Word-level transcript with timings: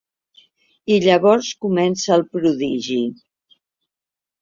I 0.95 0.97
llavors 1.03 1.51
comença 1.67 2.17
el 2.19 2.27
prodigi. 2.35 3.01